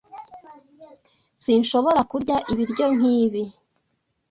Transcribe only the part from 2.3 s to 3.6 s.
ibiryo nkibi.